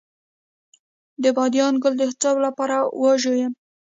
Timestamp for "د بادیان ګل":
1.23-1.93